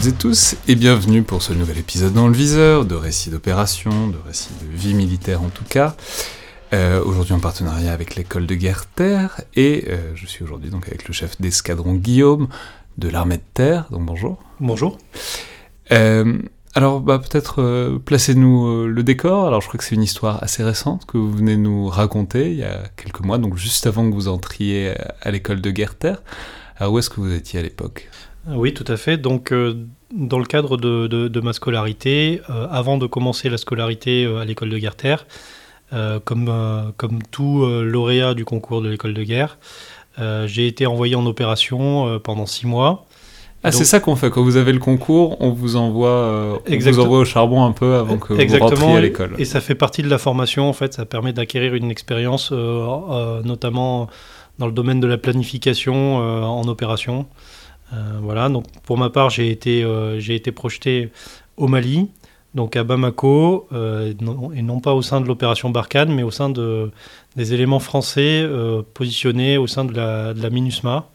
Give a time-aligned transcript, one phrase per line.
[0.00, 4.08] Toutes et tous et bienvenue pour ce nouvel épisode dans le viseur de récits d'opération,
[4.08, 5.94] de récits de vie militaire en tout cas.
[6.72, 10.88] Euh, aujourd'hui en partenariat avec l'école de guerre terre et euh, je suis aujourd'hui donc
[10.88, 12.48] avec le chef d'escadron Guillaume
[12.96, 13.88] de l'armée de terre.
[13.90, 14.42] Donc bonjour.
[14.58, 14.96] Bonjour.
[15.92, 16.38] Euh,
[16.74, 19.48] alors bah, peut-être placez-nous le décor.
[19.48, 22.56] Alors je crois que c'est une histoire assez récente que vous venez nous raconter il
[22.56, 26.22] y a quelques mois, donc juste avant que vous entriez à l'école de guerre terre.
[26.78, 28.08] Alors où est-ce que vous étiez à l'époque?
[28.48, 29.16] Oui, tout à fait.
[29.16, 34.40] Donc, euh, dans le cadre de, ma scolarité, euh, avant de commencer la scolarité euh,
[34.40, 35.26] à l'école de guerre terre,
[36.24, 39.58] comme, comme tout lauréat du concours de l'école de guerre,
[40.46, 43.06] j'ai été envoyé en opération pendant six mois.
[43.64, 44.30] Ah, c'est ça qu'on fait.
[44.30, 47.96] Quand vous avez le concours, on vous envoie, on vous envoie au charbon un peu
[47.96, 49.34] avant que vous rentriez à l'école.
[49.38, 50.94] Et ça fait partie de la formation, en fait.
[50.94, 54.08] Ça permet d'acquérir une expérience, notamment
[54.60, 57.26] dans le domaine de la planification en opération.
[57.92, 61.10] Euh, voilà, donc pour ma part, j'ai été, euh, été projeté
[61.56, 62.08] au Mali,
[62.54, 64.12] donc à Bamako, euh,
[64.54, 66.90] et non pas au sein de l'opération Barkhane, mais au sein de,
[67.36, 68.48] des éléments français
[68.94, 71.08] positionnés au sein de la, MINUSMA,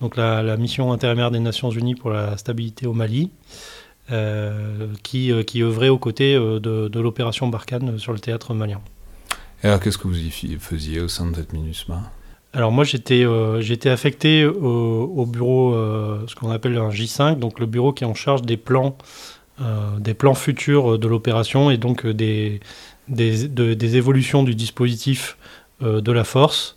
[0.00, 3.30] donc la, mission intérimaire des Nations Unies pour la stabilité au Mali,
[5.02, 8.80] qui, qui œuvrait aux côtés de, de l'opération Barkhane sur le théâtre malien.
[9.62, 12.10] Et alors qu'est-ce que vous y faisiez au sein de cette MINUSMA?
[12.52, 17.66] Alors moi j'étais euh, affecté au, bureau, euh, ce qu'on appelle un J5, donc le
[17.66, 18.96] bureau qui est en charge des plans,
[19.60, 22.60] euh, des plans futurs de l'opération et donc des,
[23.08, 25.36] évolutions du dispositif
[25.80, 26.76] de la force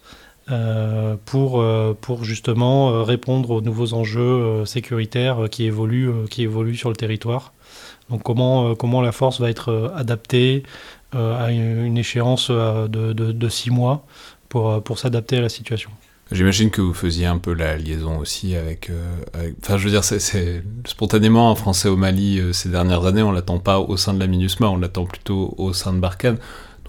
[1.25, 7.51] pour, justement répondre aux nouveaux enjeux sécuritaires qui évoluent, qui évoluent sur le territoire.
[8.09, 10.63] Donc comment, comment la force va être adaptée
[11.13, 14.05] à une échéance de, de six mois
[14.55, 15.89] euh, pour, s'adapter à la situation.
[16.31, 18.89] J'imagine que vous faisiez un peu la liaison aussi avec.
[18.89, 23.21] Euh, enfin, je veux dire, c'est spontanément un Français au Mali euh, ces dernières années,
[23.21, 26.37] on l'attend pas au sein de la MINUSMA, on l'attend plutôt au sein de Barkhane.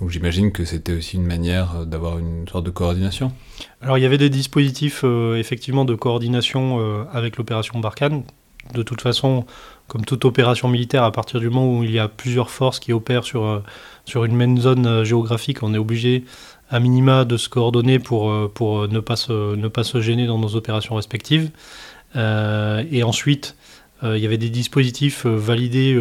[0.01, 3.33] Donc j'imagine que c'était aussi une manière d'avoir une sorte de coordination.
[3.81, 5.05] Alors il y avait des dispositifs
[5.37, 8.25] effectivement de coordination avec l'opération Barkhane.
[8.73, 9.47] De toute façon,
[9.87, 12.93] comme toute opération militaire, à partir du moment où il y a plusieurs forces qui
[12.93, 13.63] opèrent sur,
[14.05, 16.25] sur une même zone géographique, on est obligé
[16.71, 20.27] à minima de se coordonner pour, euh, pour ne, pas se, ne pas se gêner
[20.27, 21.51] dans nos opérations respectives.
[22.17, 23.57] Euh, et ensuite,
[24.03, 25.99] euh, il y avait des dispositifs validés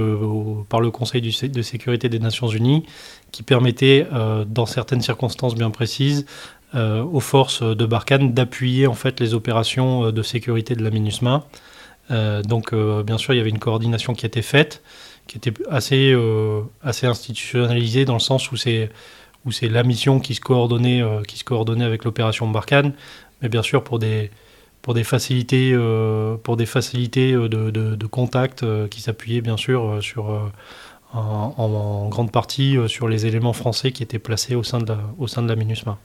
[0.69, 2.83] par le Conseil de sécurité des Nations Unies
[3.31, 4.07] qui permettaient,
[4.47, 6.25] dans certaines circonstances bien précises,
[6.75, 11.45] aux forces de Barkhane d'appuyer en fait les opérations de sécurité de la MINUSMA.
[12.45, 14.83] donc, bien sûr, il y avait une coordination qui était faite,
[15.27, 16.15] qui était assez,
[16.83, 18.91] assez institutionnalisée dans le sens où c'est
[19.45, 22.93] où c'est la mission qui se coordonnait, euh, qui se coordonnait avec l'opération Barkhane,
[23.41, 24.31] mais bien sûr pour des,
[24.81, 30.51] pour des facilités, euh, pour des facilités euh, de, contact qui s'appuyaient bien sûr sur,
[31.13, 35.27] en, grande partie sur les éléments français qui étaient placés au sein de la, au
[35.27, 35.97] sein de la MINUSMA.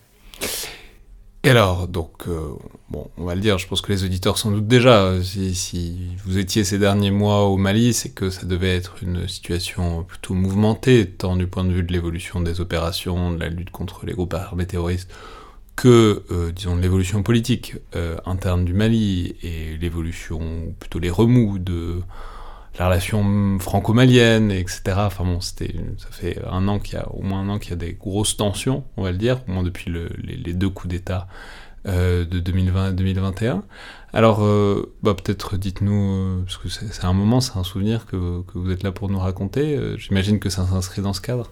[1.48, 2.50] Et alors, donc, euh,
[2.90, 6.36] bon, on va le dire, je pense que les auditeurs sans doute déjà, si, vous
[6.36, 11.08] étiez ces derniers mois au Mali, c'est que ça devait être une situation plutôt mouvementée,
[11.08, 14.34] tant du point de vue de l'évolution des opérations, de la lutte contre les groupes
[14.34, 15.10] armés terroristes,
[15.74, 21.58] que, euh, disons, de l'évolution politique euh, interne du Mali et l'évolution, plutôt les remous
[21.58, 22.02] de
[22.78, 24.82] la relation franco-malienne, etc.
[24.96, 27.70] Enfin bon, c'était, ça fait un an qu'il y a, au moins un an qu'il
[27.70, 30.88] y a des grosses tensions, on va le dire, au moins depuis les, deux coups
[30.88, 31.26] d'État
[31.86, 33.64] euh, de 2020 et 2021.
[34.12, 38.16] Alors, euh, bah, peut-être dites-nous, euh, parce que c'est, un moment, c'est un souvenir que,
[38.54, 39.78] vous êtes là pour nous raconter.
[39.96, 41.50] j'imagine que ça s'inscrit dans ce cadre.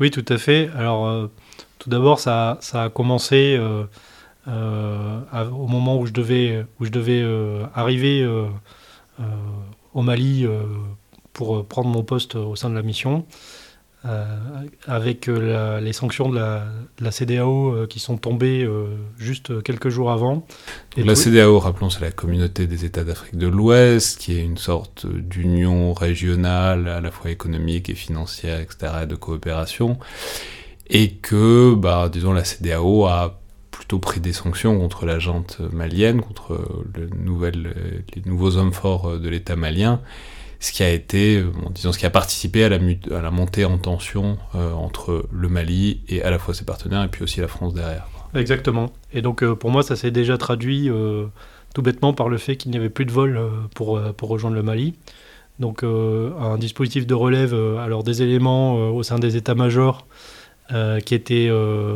[0.00, 0.70] Oui, tout à fait.
[0.76, 1.30] Alors,
[1.78, 3.58] tout d'abord, ça, ça a commencé
[4.46, 7.24] au moment où je devais, où je devais
[7.74, 8.24] arriver
[9.94, 10.62] au Mali euh,
[11.32, 13.24] pour prendre mon poste au sein de la mission.
[14.04, 14.24] Euh,
[14.86, 18.68] avec euh, les sanctions de la, CDAO qui sont tombées
[19.18, 20.46] juste quelques jours avant.
[20.96, 24.56] Et la CDAO, rappelons, c'est la communauté des États d'Afrique de l'Ouest, qui est une
[24.56, 29.98] sorte d'union régionale, à la fois économique et financière, etc., de coopération,
[30.88, 33.40] et que, bah, disons, la CDAO a
[33.88, 36.60] plutôt pris des sanctions contre la jante malienne, contre
[36.94, 40.02] les nouveaux hommes forts de l'État malien,
[40.60, 44.72] ce qui a été, disons, ce qui a participé à la, montée en tension euh,
[44.72, 48.06] entre le Mali et à la fois ses partenaires et puis aussi la France derrière.
[48.34, 48.92] Exactement.
[49.14, 51.24] Et donc euh, pour moi, ça s'est déjà traduit euh,
[51.74, 53.40] tout bêtement par le fait qu'il n'y avait plus de vol
[53.74, 54.96] pour, pour rejoindre le Mali.
[55.60, 60.06] Donc un dispositif de relève, alors des éléments au sein des états-majors
[61.04, 61.50] qui était,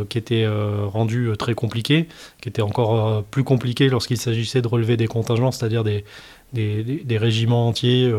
[0.08, 2.08] qui était rendu très compliqué,
[2.40, 6.04] qui était encore plus compliqué lorsqu'il s'agissait de relever des contingents, c'est-à-dire des,
[6.52, 8.12] des, régiments entiers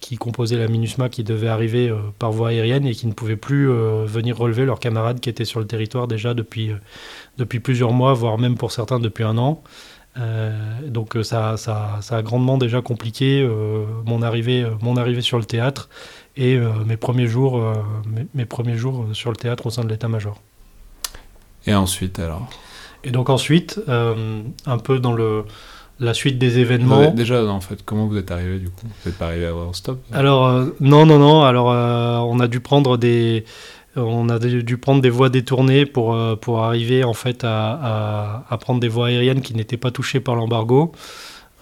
[0.00, 3.66] qui composaient la MINUSMA qui devaient arriver par voie aérienne et qui ne pouvaient plus
[3.66, 6.70] venir relever leurs camarades qui étaient sur le territoire déjà depuis,
[7.38, 9.62] depuis plusieurs mois, voire même pour certains depuis un an.
[10.18, 10.52] Euh,
[10.86, 15.38] donc euh, ça, ça, ça, a grandement déjà compliqué euh, mon, arrivée, mon arrivée sur
[15.38, 15.88] le théâtre
[16.36, 17.62] et mes, premiers jours,
[18.34, 20.38] mes, premiers jours sur le théâtre au sein de l'état-major.
[21.66, 22.46] Et ensuite alors?
[23.04, 25.44] Et donc ensuite, un peu dans le,
[25.98, 27.10] la suite des événements.
[27.10, 28.84] déjà, en fait, comment vous êtes arrivé du coup?
[28.84, 29.98] Vous n'êtes pas arrivé à stop?
[30.12, 31.42] Alors, non, non, non.
[31.42, 31.68] Alors,
[32.28, 33.46] on a dû prendre des,
[33.96, 38.80] on a dû prendre des voies détournées pour, euh, pour arriver en fait à, prendre
[38.80, 40.92] des voies aériennes qui n'étaient pas touchées par l'embargo.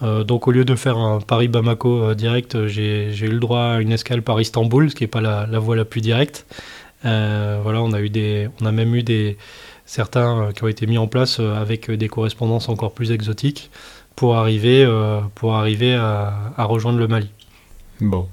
[0.03, 3.81] Euh, donc au lieu de faire un Paris-Bamako euh, direct, j'ai eu le droit à
[3.81, 6.45] une escale par Istanbul, ce qui n'est pas la, voie la plus directe.
[7.03, 9.37] voilà, on a eu des, on a même eu des
[9.85, 13.69] certains qui ont été mis en place avec des correspondances encore plus exotiques
[14.15, 14.87] pour arriver,
[15.35, 17.29] pour arriver à, à rejoindre le Mali.
[18.01, 18.27] Bon,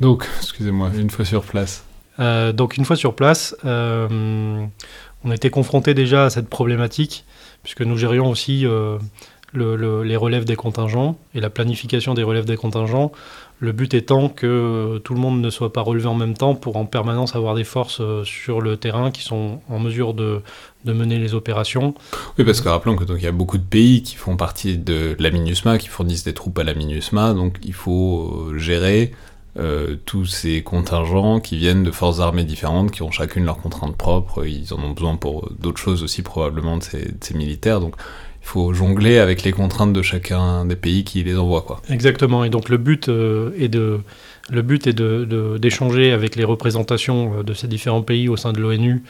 [0.00, 1.84] donc excusez-moi, une fois sur place.
[2.18, 4.64] Euh, donc une fois sur place, euh,
[5.24, 7.24] on était confronté déjà à cette problématique,
[7.62, 8.98] puisque nous gérions aussi euh,
[9.54, 13.12] les relèves des contingents et la planification des relèves des contingents.
[13.60, 16.76] Le but étant que tout le monde ne soit pas relevé en même temps pour
[16.76, 20.42] en permanence avoir des forces sur le terrain qui sont en mesure de,
[20.84, 21.94] mener les opérations.
[22.38, 25.14] Oui, parce que rappelons que il y a beaucoup de pays qui font partie de
[25.20, 29.12] la MINUSMA, qui fournissent des troupes à la MINUSMA, donc il faut gérer
[29.58, 33.96] euh, tous ces contingents qui viennent de forces armées différentes, qui ont chacune leurs contraintes
[33.96, 37.94] propres, ils en ont besoin pour d'autres choses aussi probablement de ces, militaires, donc
[38.40, 41.60] il faut jongler avec les contraintes de chacun des pays qui les envoient.
[41.60, 41.82] Quoi.
[41.90, 44.00] Exactement, et donc le but euh, est de...
[44.50, 48.54] Le but est d'échanger de, avec les représentations euh, de ces différents pays au sein
[48.54, 49.02] de l'ONU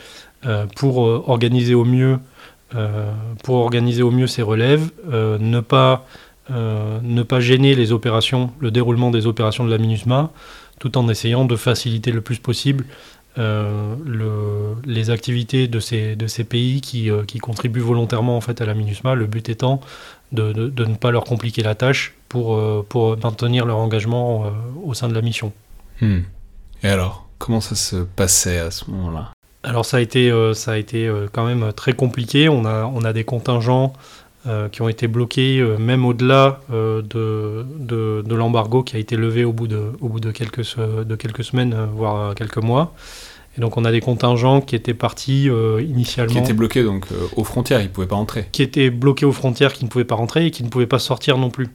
[0.74, 0.98] pour
[1.28, 2.18] organiser au mieux
[3.44, 6.04] pour organiser au mieux ces relèves, ne pas
[6.50, 10.32] euh, ne pas gêner les opérations, le déroulement des opérations de la MINUSMA,
[10.80, 12.84] tout en essayant de faciliter le plus possible
[13.38, 13.94] euh,
[14.84, 18.66] les activités de ces, de ces pays qui, euh, qui, contribuent volontairement en fait à
[18.66, 19.80] la MINUSMA, le but étant
[20.32, 24.50] de, de, ne pas leur compliquer la tâche pour, pour maintenir leur engagement
[24.82, 25.52] au sein de la mission.
[26.00, 26.20] Hmm.
[26.82, 29.30] Et alors, comment ça se passait à ce moment-là?
[29.62, 33.12] Alors ça a été, ça a été quand même très compliqué, on a, on a
[33.12, 33.92] des contingents
[34.48, 37.64] euh, qui ont été bloqués euh, même au-delà euh, de,
[38.24, 41.44] de, l'embargo qui a été levé au bout de, au bout de, quelques, de quelques
[41.44, 42.92] semaines, voire quelques mois.
[43.56, 45.48] Et donc on a des contingents qui étaient partis
[45.78, 46.32] initialement...
[46.32, 47.06] Qui étaient bloqués donc
[47.36, 48.48] aux frontières, ils ne pouvaient pas rentrer.
[48.50, 50.98] Qui étaient bloqués aux frontières, qui ne pouvaient pas rentrer et qui ne pouvaient pas
[50.98, 51.68] sortir non plus.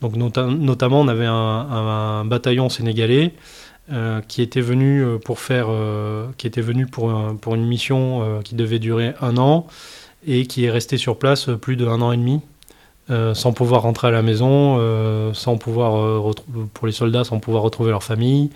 [0.00, 3.34] Donc notamment on avait un, un, bataillon sénégalais
[4.26, 5.68] qui était venu pour faire,
[6.38, 7.12] qui était venu pour,
[7.42, 9.66] pour une mission qui devait durer un an
[10.26, 12.40] et qui est resté sur place plus d'un an et demi.
[13.08, 16.32] Euh, sans pouvoir rentrer à la maison, euh, sans pouvoir euh,
[16.74, 18.50] pour les soldats, sans pouvoir retrouver leur famille,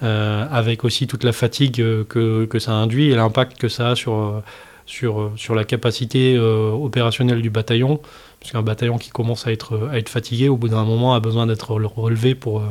[0.00, 4.42] avec aussi toute la fatigue que, que ça induit et l'impact que ça a sur,
[4.86, 8.00] sur, sur la capacité opérationnelle du bataillon,
[8.40, 11.46] puisqu'un bataillon qui commence à être, à être fatigué, au bout d'un moment, a besoin
[11.46, 12.62] d'être relevé pour,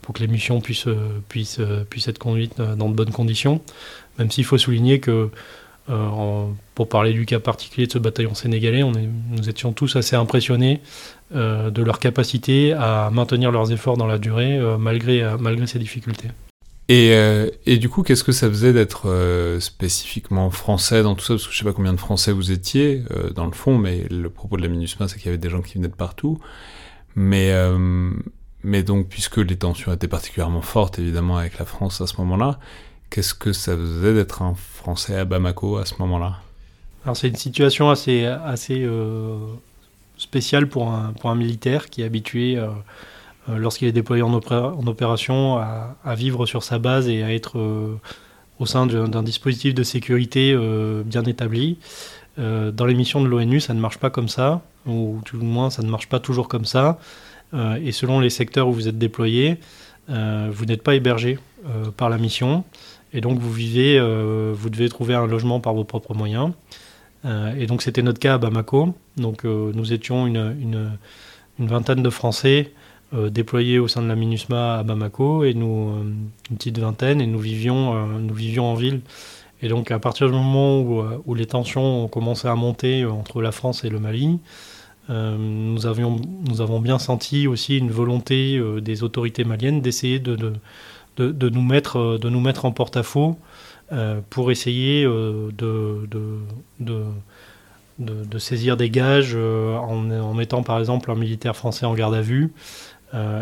[0.00, 0.88] pour que les missions puissent,
[1.28, 1.60] puissent,
[1.90, 3.60] puissent être conduites dans de bonnes conditions,
[4.18, 5.28] même s'il faut souligner que
[5.90, 10.80] euh, pour parler du cas particulier de ce bataillon sénégalais, nous étions tous assez impressionnés
[11.34, 15.22] euh, de leur capacité à maintenir leurs efforts dans la durée euh, malgré,
[15.66, 16.28] ces difficultés.
[16.90, 21.34] Et, du coup, qu'est-ce que ça faisait d'être spécifiquement français dans tout ça?
[21.34, 23.02] Parce que je sais pas combien de Français vous étiez,
[23.34, 25.60] dans le fond, mais le propos de la MINUSMA, c'est qu'il y avait des gens
[25.60, 26.38] qui venaient de partout.
[27.14, 27.52] Mais
[28.82, 32.58] donc, puisque les tensions étaient particulièrement fortes, évidemment, avec la France à ce moment-là,
[33.10, 36.38] Qu'est-ce que ça faisait d'être un Français à Bamako à ce moment-là?
[37.04, 39.38] Alors c'est une situation assez, assez euh,
[40.18, 42.68] spéciale pour un, pour un militaire qui est habitué, euh,
[43.48, 47.58] euh, lorsqu'il est déployé en, opération, à, à, vivre sur sa base et à être
[48.58, 50.54] au sein d'un dispositif de sécurité
[51.04, 51.78] bien établi.
[52.36, 55.70] dans les missions de l'ONU, ça ne marche pas comme ça, ou tout le moins
[55.70, 56.98] ça ne marche pas toujours comme ça.
[57.54, 59.60] et selon les secteurs où vous êtes déployé,
[60.08, 61.38] vous n'êtes pas hébergé
[61.96, 62.64] par la mission.
[63.12, 66.52] Et donc vous vivez, euh, vous devez trouver un logement par vos propres moyens.
[67.24, 68.94] Euh, et donc c'était notre cas à Bamako.
[69.16, 70.98] Donc euh, nous étions une,
[71.58, 72.72] vingtaine de Français
[73.30, 75.94] déployés au sein de la MINUSMA à Bamako, et nous,
[76.50, 79.00] une petite vingtaine, et nous vivions, nous vivions en ville.
[79.62, 83.50] Et donc à partir du moment où, les tensions ont commencé à monter entre la
[83.50, 84.38] France et le Mali,
[85.08, 90.52] nous, avions, nous avons bien senti aussi une volonté des autorités maliennes d'essayer de, de
[91.22, 93.38] de, nous mettre, euh, de nous mettre en porte-à-faux
[94.28, 97.04] pour essayer de, de,
[97.98, 102.20] de, saisir des gages en, en, mettant par exemple un militaire français en garde à
[102.20, 102.52] vue.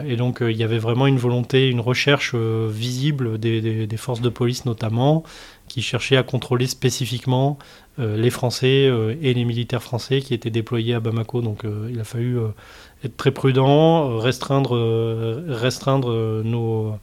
[0.06, 4.28] et donc il y avait vraiment une volonté, une recherche visible des, des, forces de
[4.28, 5.25] police notamment,
[5.66, 7.59] qui cherchaient à contrôler spécifiquement
[7.99, 8.88] les Français
[9.21, 11.40] et les militaires français qui étaient déployés à Bamako.
[11.40, 12.38] Donc il a fallu
[13.02, 14.78] être très prudent, restreindre,
[15.49, 17.00] restreindre nos,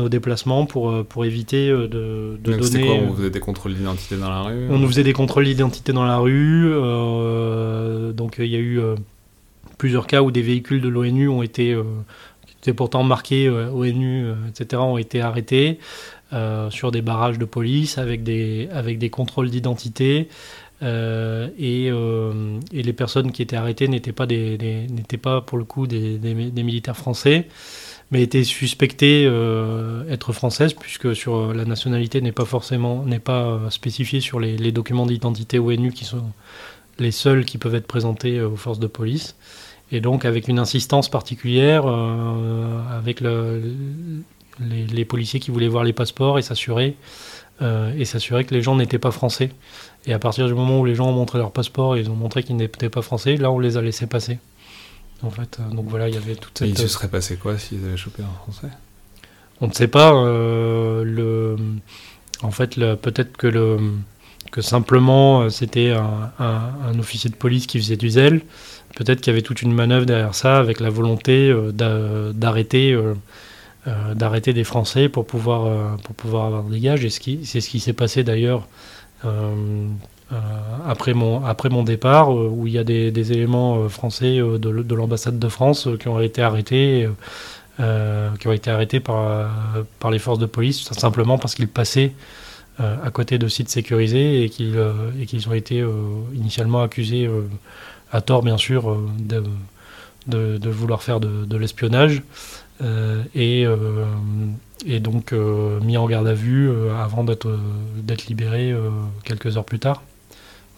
[0.00, 2.86] nos déplacements pour, pour éviter de, de Donc donner.
[2.86, 5.92] Quoi, on faisait des contrôles d'identité dans la rue On nous faisait des contrôles d'identité
[5.92, 6.70] dans la rue.
[6.72, 8.94] Euh, donc il y a eu euh,
[9.78, 11.84] plusieurs cas où des véhicules de l'ONU ont été, euh,
[12.46, 15.78] qui étaient pourtant marqués ONU, etc., ont été arrêtés
[16.70, 20.28] sur des barrages de police avec des, avec des contrôles d'identité.
[20.82, 25.58] Euh, et, euh, et, les personnes qui étaient arrêtées n'étaient pas, des, n'étaient pas pour
[25.58, 27.48] le coup des, des, militaires français,
[28.10, 33.60] mais étaient suspectées euh, être françaises, puisque sur la nationalité n'est pas forcément n'est pas
[33.70, 36.24] spécifiée sur les, les documents d'identité ONU qui sont
[36.98, 39.36] les seuls qui peuvent être présentés aux forces de police.
[39.92, 43.60] Et donc avec une insistance particulière, avec le,
[44.60, 46.96] les, les, policiers qui voulaient voir les passeports et s'assurer
[47.60, 49.50] et s'assurer que les gens n'étaient pas français.
[50.06, 52.14] Et à partir du moment où les gens ont montré leur passeport et ils ont
[52.14, 54.38] montré qu'ils n'étaient pas français, là on les a laissés passer.
[55.22, 56.68] En fait, euh, donc voilà, il y avait toute cette.
[56.68, 58.72] Et il se serait passé quoi s'ils avaient chopé un français?
[59.60, 60.14] On ne sait pas.
[60.14, 61.56] Euh, le...
[62.42, 63.78] En fait, peut-être que le
[64.50, 68.40] que simplement euh, c'était un, un, officier de police qui faisait du zèle.
[68.96, 72.98] Peut-être qu'il y avait toute une manœuvre derrière ça avec la volonté d'arrêter
[73.86, 77.04] d'arrêter des Français pour pouvoir pour pouvoir avoir des gages.
[77.04, 78.66] Et c'est ce qui s'est passé d'ailleurs
[79.24, 79.88] euh, euh,
[80.86, 84.94] après, mon, après mon départ, euh, où il y a des, éléments français de, de
[84.94, 87.08] l'ambassade de France qui ont été arrêtés.
[88.38, 89.48] qui ont été arrêtés par,
[90.00, 92.12] par les forces de police, simplement parce qu'ils passaient
[92.78, 95.82] à côté de sites sécurisés et qu'ils ont été
[96.34, 97.30] initialement accusés,
[98.12, 99.42] à tort bien sûr, de,
[100.26, 102.22] de, vouloir faire de, l'espionnage.
[103.34, 103.66] et,
[104.86, 107.58] et donc euh, mis en garde à vue euh, avant d'être euh,
[107.96, 108.74] d'être libéré
[109.24, 110.02] quelques heures plus tard.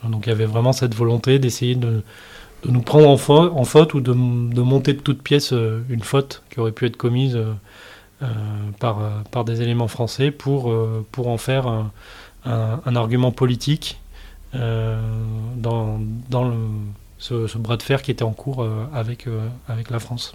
[0.04, 2.02] Donc il y avait vraiment cette volonté d'essayer de,
[2.64, 6.42] de, nous prendre en, en faute ou de, de, monter de toute pièce une faute
[6.50, 7.38] qui aurait pu être commise
[8.78, 10.72] par, par des éléments français pour,
[11.10, 11.66] pour en faire
[12.44, 14.00] un, argument politique
[14.54, 16.56] dans, dans le,
[17.18, 19.26] ce, ce, bras de fer qui était en cours avec,
[19.68, 20.34] avec la France.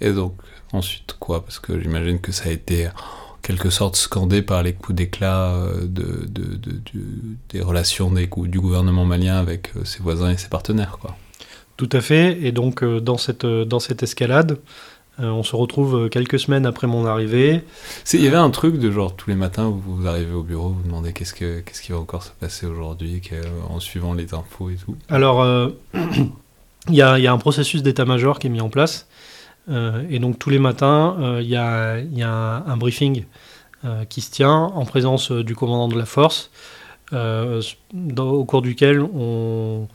[0.00, 0.34] Et donc,
[0.72, 1.44] ensuite quoi?
[1.44, 2.88] Parce que j'imagine que ça a été
[3.48, 6.82] quelque sorte scandé par les coups d'éclat euh, de, de, de,
[7.48, 10.98] des relations des, du gouvernement malien avec euh, ses voisins et ses partenaires.
[11.00, 11.16] Quoi.
[11.78, 12.38] Tout à fait.
[12.42, 14.58] Et donc, euh, dans cette, dans cette escalade,
[15.20, 17.64] on se retrouve quelques semaines après mon arrivée.
[18.12, 20.82] Il y avait un truc de genre tous les matins, vous, arrivez au bureau, vous
[20.84, 23.20] demandez qu'est-ce, que, qu'est-ce qui va encore se passer aujourd'hui,
[23.68, 24.94] en suivant les infos et tout.
[25.08, 25.44] Alors,
[26.88, 29.08] il y, a, y, a, un processus d'état-major qui est mis en place
[29.68, 33.24] et donc tous les matins, euh, il y a, un, briefing
[33.84, 36.50] euh, qui se tient en présence du commandant de la force,
[37.12, 39.88] au cours duquel on,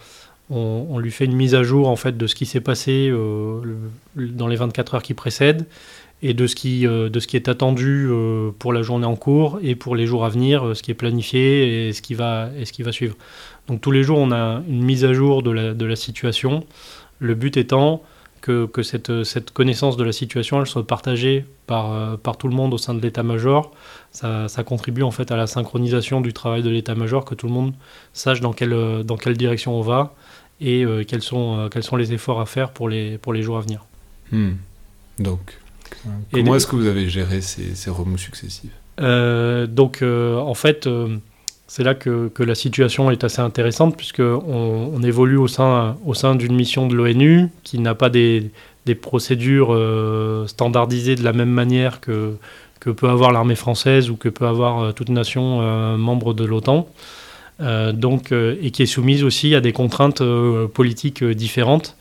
[0.98, 3.12] lui fait une mise à jour en fait de ce qui s'est passé
[4.16, 5.68] dans les 24 heures qui précèdent
[6.22, 8.10] et de ce qui, est attendu
[8.58, 11.88] pour la journée en cours et pour les jours à venir, ce qui est planifié
[11.88, 12.50] et ce qui va,
[12.92, 13.16] suivre.
[13.68, 16.64] Donc tous les jours, on a une mise à jour de la situation.
[17.20, 18.02] Le but étant
[18.44, 22.50] que, que cette, cette, connaissance de la situation elle soit partagée par, euh, par tout
[22.50, 23.72] le monde au sein de l'état-major.
[24.12, 27.54] Ça, ça, contribue en fait à la synchronisation du travail de l'état-major, que tout le
[27.54, 27.74] monde
[28.12, 30.14] sache dans quelle, dans quelle direction on va
[30.60, 33.44] et euh, quels, sont, euh, quels sont les efforts à faire pour les, pour les
[33.44, 33.86] jours à venir.
[34.34, 34.56] Hmm.
[35.20, 35.58] Donc,
[36.34, 38.72] comment est-ce que vous avez géré ces, ces remous successifs?
[38.98, 40.88] Donc, en fait
[41.76, 45.96] c'est là que, la situation est assez intéressante, puisqu'on on évolue au sein,
[46.36, 48.52] d'une mission de l'ONU qui n'a pas des,
[49.02, 52.36] procédures euh, standardisées de la même manière que,
[52.80, 56.88] peut avoir l'armée française ou que peut avoir euh, toute nation euh, membre de l'OTAN.
[57.60, 60.22] donc, et qui est soumise aussi à des contraintes
[60.76, 61.98] politiques différentes,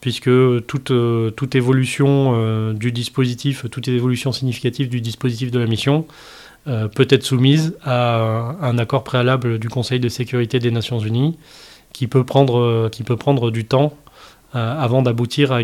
[0.00, 0.30] puisque
[0.66, 0.92] toute,
[1.36, 6.06] toute évolution du dispositif, toute évolution significative du dispositif de la mission
[6.68, 11.36] euh, peut être soumise à un accord préalable du Conseil de sécurité des Nations Unies
[11.92, 13.94] qui peut prendre, euh, qui peut prendre du temps
[14.54, 15.60] euh, avant d'aboutir à, à,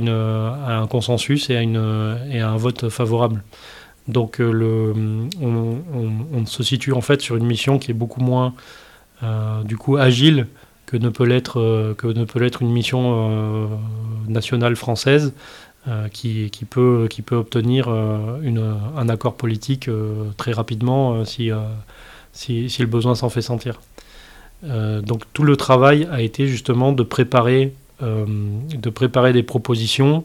[0.77, 3.45] un consensus et à, une, et à un vote favorable.
[4.09, 4.95] Donc le,
[5.41, 8.55] on, se situe en fait sur une mission qui est beaucoup moins
[9.65, 10.47] du coup agile
[10.87, 13.79] que ne peut l'être une mission
[14.29, 15.68] nationale française euh,
[16.13, 18.39] qui, qui, peut, obtenir euh,
[18.97, 23.81] un accord politique euh, très rapidement si, le besoin s'en fait sentir.
[24.63, 30.25] donc tout le travail a été justement de préparer, de préparer des propositions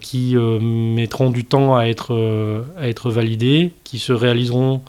[0.00, 4.82] qui mettront du temps à être, validées, qui se réaliseront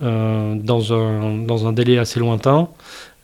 [0.00, 2.68] dans un délai assez lointain,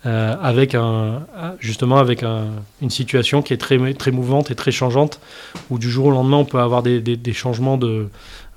[0.06, 1.26] euh, avec un,
[1.58, 5.20] justement avec une situation qui est très, très mouvante et très changeante,
[5.68, 8.08] où du jour au lendemain on peut avoir des, des, changements de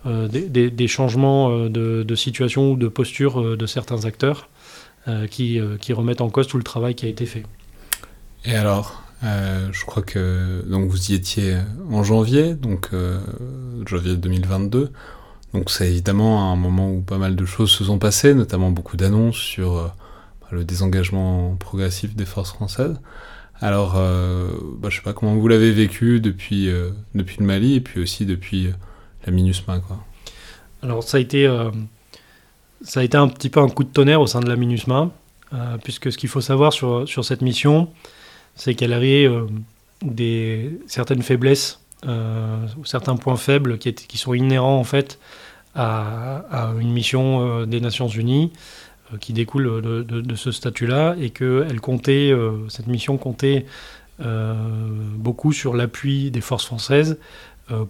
[0.05, 4.47] euh, des, changements euh, de, situation ou de posture de certains acteurs
[5.29, 7.43] qui, qui, remettent en cause tout le travail qui a été fait.
[8.45, 11.57] Et alors, je crois que donc vous y étiez
[11.91, 12.91] en janvier, donc
[13.85, 14.93] janvier 2022.
[15.53, 18.95] Donc c'est évidemment un moment où pas mal de choses se sont passées, notamment beaucoup
[18.95, 19.93] d'annonces sur
[20.53, 22.99] le désengagement progressif des forces françaises.
[23.63, 27.75] Alors, euh, bah, je sais pas comment vous l'avez vécu depuis, euh, depuis le Mali
[27.75, 28.71] et puis aussi depuis euh,
[29.25, 29.79] la MINUSMA.
[30.81, 31.49] Alors, ça a, été,
[32.81, 35.11] ça a été un petit peu un coup de tonnerre au sein de la MINUSMA,
[35.81, 37.87] puisque ce qu'il faut savoir sur, sur cette mission,
[38.55, 39.29] c'est qu'elle avait
[40.01, 45.19] des, certaines faiblesses, ou certains points faibles qui, sont inhérents en fait
[45.73, 48.51] à une mission des Nations Unies.
[49.13, 53.65] Euh, qui découle de, ce statut-là et que elle comptait, euh, cette mission comptait
[54.23, 54.53] euh,
[55.15, 57.17] beaucoup sur l'appui des forces françaises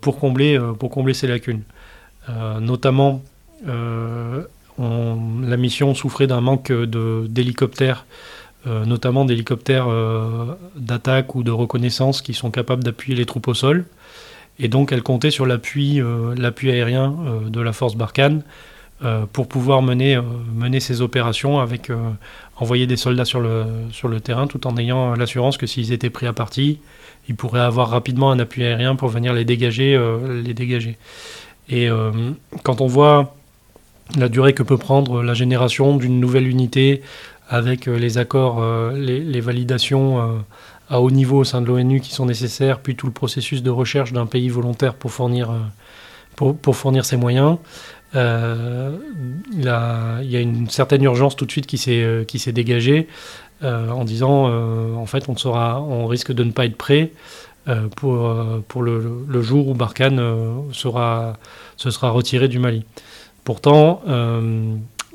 [0.01, 0.59] pour, combler,
[1.13, 1.63] ces lacunes.
[2.61, 3.23] notamment,
[3.67, 8.05] la mission souffrait d'un manque d'hélicoptères,
[8.67, 9.87] notamment d'hélicoptères
[10.75, 13.85] d'attaque ou de reconnaissance qui sont capables d'appuyer les troupes au sol.
[14.59, 17.15] Et donc elle comptait sur l'appui aérien
[17.47, 18.43] de la force Barkhane
[19.33, 20.21] pour pouvoir mener, euh,
[20.55, 21.97] mener ces opérations avec euh,
[22.57, 26.09] envoyer des soldats sur le, sur le terrain tout en ayant l'assurance que s'ils étaient
[26.09, 26.79] pris à partie,
[27.27, 29.99] ils pourraient avoir rapidement un appui aérien pour venir les dégager.
[30.43, 30.97] les dégager.
[31.69, 31.87] Et
[32.63, 33.33] quand on voit
[34.17, 37.01] la durée que peut prendre la génération d'une nouvelle unité
[37.47, 38.61] avec les accords,
[38.93, 40.43] les, les, validations
[40.89, 43.69] à haut niveau au sein de l'ONU qui sont nécessaires, puis tout le processus de
[43.69, 45.49] recherche d'un pays volontaire pour fournir,
[46.35, 47.57] pour, pour fournir ses moyens,
[48.15, 48.97] euh,
[49.51, 53.07] il, y a une certaine urgence tout de suite qui s'est euh, dégagée
[53.63, 54.45] euh, en disant
[54.95, 57.11] en fait on sera on risque de ne pas être prêt
[57.95, 60.21] pour le, jour où Barkhane
[60.73, 61.37] sera
[61.77, 62.85] se sera retiré du Mali.
[63.43, 64.01] Pourtant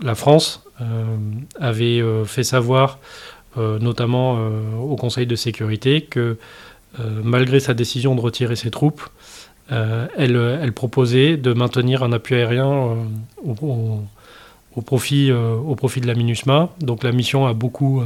[0.03, 0.65] la France
[1.61, 2.99] avait fait savoir
[3.57, 4.39] notamment
[4.81, 6.39] au Conseil de sécurité que
[6.99, 9.03] malgré sa décision de retirer ses troupes,
[9.71, 12.95] euh, elle, proposait de maintenir un appui aérien euh,
[14.77, 16.71] au, profit, euh, de la MINUSMA.
[16.81, 18.03] Donc la mission a beaucoup,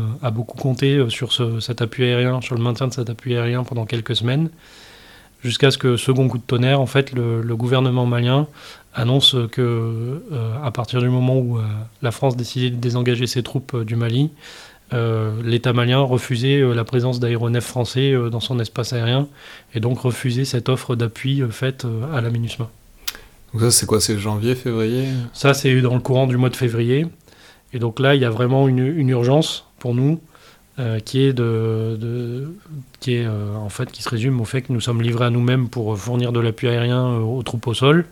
[0.58, 4.50] compté sur cet appui aérien, sur le maintien de cet appui aérien pendant quelques semaines,
[5.44, 8.48] jusqu'à ce que, second coup de tonnerre, en fait, le, gouvernement malien
[8.94, 10.22] annonce que,
[10.64, 11.58] à partir du moment où
[12.02, 14.71] la France décidait de désengager ses troupes du Mali, euh,
[15.44, 19.28] l'État malien refusait euh, la présence d'aéronefs français euh, dans son espace aérien
[19.74, 22.68] et donc refusait cette offre d'appui faite à la MINUSMA.
[23.52, 25.06] Donc ça c'est quoi C'est janvier, février?
[25.32, 27.06] Ça c'est dans le courant du mois de février.
[27.72, 30.20] Et donc là il y a vraiment une, urgence pour nous
[31.04, 32.50] qui est de,
[32.98, 35.68] qui est en fait qui se résume au fait que nous sommes livrés à nous-mêmes
[35.68, 38.06] pour fournir de l'appui aérien aux troupes au sol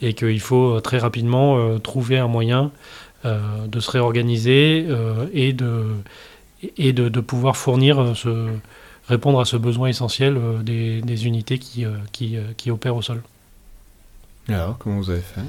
[0.00, 2.70] et qu'il faut très rapidement trouver un moyen euh,
[3.24, 5.96] de se réorganiser euh, et, de,
[6.76, 8.48] et de, pouvoir fournir, euh, ce,
[9.08, 13.22] répondre à ce besoin essentiel des, des unités qui, qui, qui, opèrent au sol.
[14.48, 15.40] Alors, comment vous avez fait?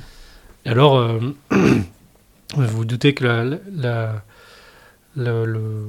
[0.65, 1.33] Alors, vous
[2.55, 4.23] vous doutez que la,
[5.15, 5.87] le,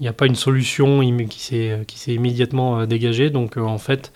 [0.00, 3.30] il n'y a pas une solution qui s'est, qui s'est immédiatement dégagée.
[3.30, 4.12] Donc, en fait,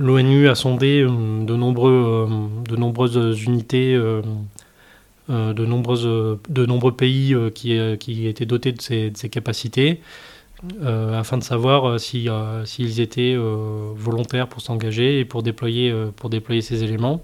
[0.00, 2.28] l'ONU a sondé de, nombreux,
[2.68, 4.22] de nombreuses unités euh,
[5.30, 10.00] de, nombreuses, de nombreux pays euh, qui, euh, qui, étaient dotés de ces, capacités,
[11.14, 12.30] afin de savoir s'ils
[12.64, 17.22] si, étaient volontaires pour s'engager et pour déployer, pour déployer ces éléments.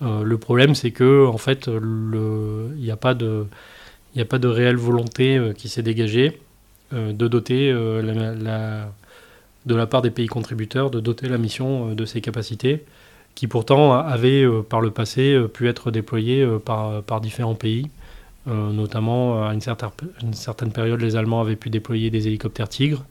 [0.00, 3.46] le problème, c'est que en fait, il n'y a pas de
[4.16, 6.40] il a pas de réelle volonté qui s'est dégagée
[6.92, 8.90] de doter la,
[9.66, 12.84] de la part des pays contributeurs de doter la mission de ces capacités
[13.38, 17.54] qui pourtant avaient euh, par le passé euh, pu être déployés euh, par, par différents
[17.54, 17.88] pays.
[18.46, 23.04] notamment, à une certaine, période, les Allemands avaient pu déployer des hélicoptères Tigre.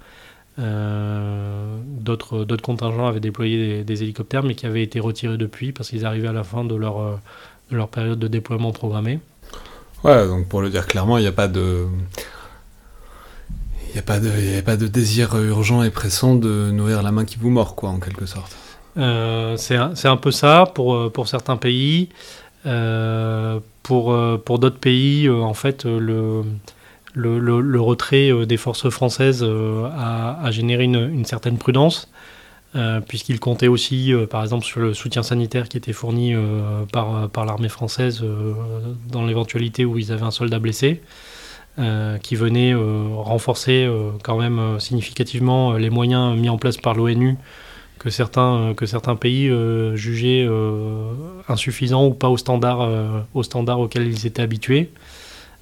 [0.58, 6.28] D'autres contingents avaient déployé des, hélicoptères, mais qui avaient été retirés depuis parce qu'ils arrivaient
[6.28, 7.20] à la fin de leur,
[7.70, 9.20] de leur période de déploiement programmée.
[10.04, 11.86] Ouais, donc pour le dire clairement, il n'y a pas de.
[13.94, 17.52] Il a, a pas de désir urgent et pressant de nourrir la main qui vous
[17.52, 18.58] mord, quoi, en quelque sorte.
[18.98, 22.10] Euh, c'est un, peu ça pour, euh, certains pays.
[23.84, 26.44] pour pour d'autres pays, en fait, le,
[27.80, 32.12] retrait des forces françaises a, généré une, certaine prudence.
[33.08, 36.36] puisqu'il comptait aussi, par exemple, sur le soutien sanitaire qui était fourni
[36.92, 38.24] par, par l'armée française
[39.10, 41.02] dans l'éventualité où ils avaient un soldat blessé.
[41.80, 46.96] Euh, qui venait euh, renforcer euh, quand même significativement les moyens mis en place par
[46.96, 47.38] l'ONU
[48.00, 49.52] que certains, que certains pays
[49.96, 50.48] jugeaient
[51.48, 54.92] insuffisants ou pas au standard, au standard auquel ils étaient habitués.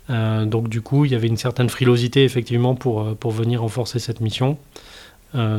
[0.10, 4.21] donc du coup, il y avait une certaine frilosité effectivement pour, pour venir renforcer cette
[4.21, 4.58] mission,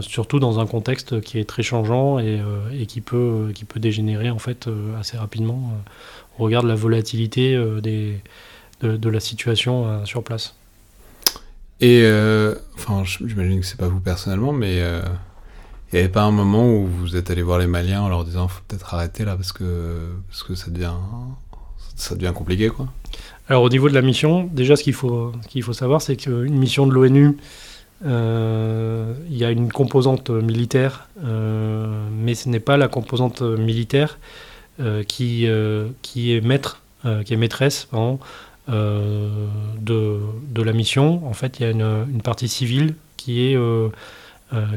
[0.00, 2.40] surtout dans un contexte qui est très changeant et,
[2.72, 5.72] et qui, peut, qui peut dégénérer en fait assez rapidement
[6.38, 8.20] au regard de la volatilité des,
[8.82, 10.54] de, la situation euh, sur place.
[11.80, 15.02] Et, euh, enfin, j'imagine que c'est pas vous personnellement, mais euh,
[15.92, 18.24] il n'y avait pas un moment où vous êtes allé voir les Maliens en leur
[18.24, 20.94] disant faut peut-être arrêter là parce que, parce que ça, devient,
[21.94, 22.88] ça devient compliqué quoi
[23.48, 26.86] Alors au niveau de la mission, déjà ce qu'il faut, faut savoir c'est qu'une mission
[26.86, 27.36] de l'ONU,
[28.04, 34.18] il y a une composante militaire, mais ce n'est pas la composante militaire
[35.06, 35.48] qui,
[36.02, 36.82] qui est maître,
[37.24, 37.88] qui est maîtresse
[38.68, 39.46] euh,
[39.78, 40.18] de,
[40.50, 41.24] de, la mission.
[41.28, 43.90] En fait, il y a une, une partie civile qui, est, euh, euh,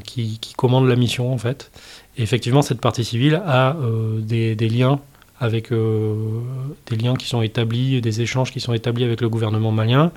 [0.03, 1.71] qui, qui, commande la mission, en fait.
[2.17, 3.75] Et effectivement, cette partie civile a
[4.19, 4.99] des, des, liens
[5.39, 10.11] avec des liens qui sont établis, des échanges qui sont établis avec le gouvernement malien,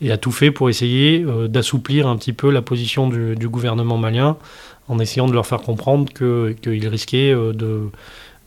[0.00, 4.38] et a tout fait pour essayer d'assouplir un petit peu la position du, gouvernement malien,
[4.88, 7.90] en essayant de leur faire comprendre qu'ils que risquaient de,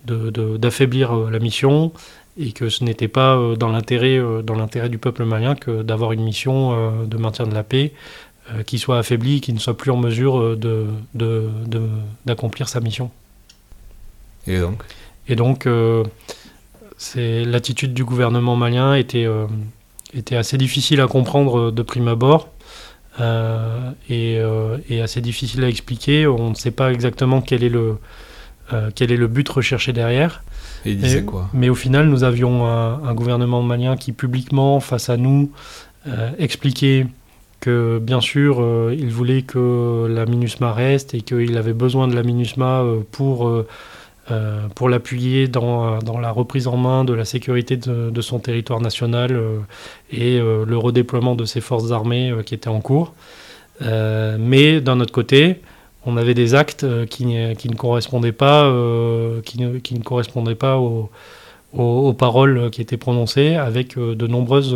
[0.06, 1.92] d'affaiblir de, la mission
[2.38, 6.24] et que ce n'était pas euh, dans l'intérêt euh, du peuple malien que d'avoir une
[6.24, 7.94] mission euh, de maintien de la paix
[8.66, 10.88] qui soit affaiblie, qui ne soit plus en mesure de,
[12.26, 13.12] d'accomplir sa mission.
[14.48, 14.84] Et donc?
[15.28, 15.68] Et donc,
[16.98, 19.28] c'est l'attitude du gouvernement malien était,
[20.14, 22.50] était assez difficile à comprendre de prime abord.
[24.10, 24.40] et,
[24.90, 26.26] et, assez difficile à expliquer.
[26.26, 27.98] On ne sait pas exactement quel est le,
[28.96, 30.42] quel est le but recherché derrière.
[30.86, 31.50] Et il disait quoi?
[31.54, 35.52] Mais au final, nous avions un, gouvernement malien qui publiquement, face à nous,
[36.08, 37.08] euh, expliquait
[37.60, 42.16] que bien sûr, euh, il voulait que la MINUSMA reste et qu'il avait besoin de
[42.16, 43.52] la MINUSMA euh, pour,
[44.76, 49.36] pour l'appuyer dans, dans, la reprise en main de la sécurité de, son territoire national
[50.12, 53.16] et le redéploiement de ses forces armées qui étaient en cours.
[53.82, 55.62] mais d'un autre côté,
[56.06, 57.26] on avait des actes euh, qui,
[57.58, 61.10] qui ne correspondaient pas, euh, qui, ne, qui ne correspondaient pas aux,
[61.74, 64.76] aux, paroles qui étaient prononcées, avec euh, de nombreuses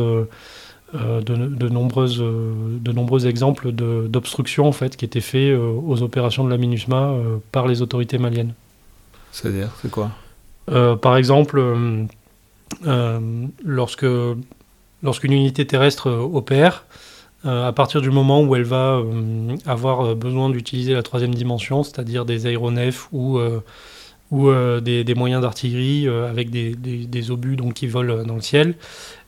[0.94, 6.50] de, de, nombreuses, de nombreux exemples d'obstruction en fait, qui étaient faits aux opérations de
[6.50, 7.16] la MINUSMA
[7.52, 8.54] par les autorités maliennes.
[9.32, 10.12] C'est-à-dire, c'est quoi?
[11.02, 11.64] Par exemple,
[13.64, 14.06] lorsque
[15.04, 16.86] lorsqu'une unité terrestre opère,
[17.46, 21.36] euh, à partir du moment où elle va euh, avoir euh, besoin d'utiliser la troisième
[21.36, 23.38] dimension, c'est-à-dire des aéronefs ou,
[24.32, 24.52] ou
[24.82, 28.76] des, des, moyens d'artillerie avec des, des, obus donc, qui volent dans le ciel,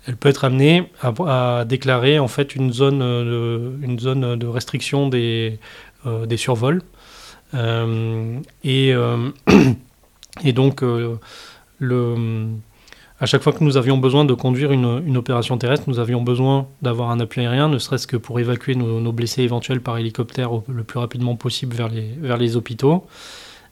[0.08, 5.08] elle peut être amenée à, déclarer en fait une zone de, une zone de restriction
[5.08, 5.60] des,
[6.06, 6.82] des survols.
[7.54, 8.94] et,
[10.44, 10.84] et donc
[11.80, 12.16] le
[13.20, 16.68] à chaque fois que nous avions besoin de conduire une, opération terrestre, nous avions besoin
[16.82, 20.84] d'avoir un appui aérien, ne serait-ce que pour évacuer nos, blessés éventuels par hélicoptère le
[20.84, 23.06] plus rapidement possible vers les, vers les hôpitaux.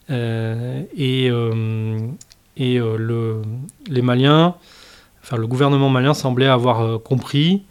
[0.10, 1.98] Euh, et euh,
[2.56, 3.42] et euh, le,
[3.88, 4.56] les Maliens,
[5.32, 7.64] le gouvernement malien semblait avoir compris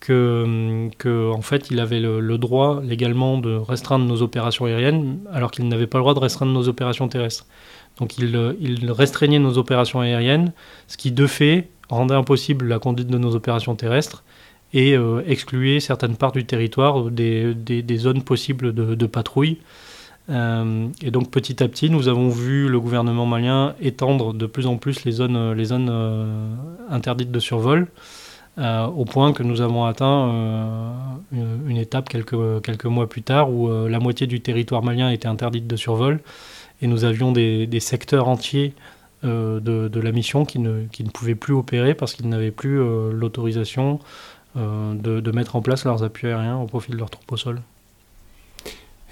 [0.00, 5.50] que, que, en fait, il avait le, droit légalement de restreindre nos opérations aériennes, alors
[5.50, 7.46] qu'il n'avait pas le droit de restreindre nos opérations terrestres.
[7.98, 10.52] Donc il, il, restreignait nos opérations aériennes,
[10.88, 14.24] ce qui de fait rendait impossible la conduite de nos opérations terrestres
[14.72, 17.54] et euh, excluait certaines parts du territoire des,
[17.96, 19.58] zones possibles de patrouille.
[20.30, 24.66] Euh, et donc petit à petit, nous avons vu le gouvernement malien étendre de plus
[24.66, 26.54] en plus les zones, euh,
[26.90, 27.88] interdites de survol,
[28.58, 30.30] au point que nous avons atteint
[31.32, 35.76] une, étape quelques, mois plus tard où la moitié du territoire malien était interdite de
[35.76, 36.20] survol
[36.82, 38.74] et nous avions des, secteurs entiers
[39.24, 44.00] euh, de, la mission qui ne, pouvaient plus opérer parce qu'ils n'avaient plus euh, l'autorisation
[44.56, 47.62] euh, de, mettre en place leurs appuis aériens au profit de leurs troupes au sol.